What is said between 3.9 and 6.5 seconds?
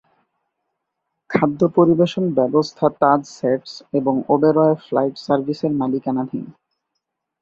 এবং ওবেরয় ফ্লাইট সার্ভিসের মালিকানাধীন।